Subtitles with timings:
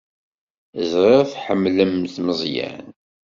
[0.91, 2.85] Ẓriɣ tḥemmlemt Meẓyan.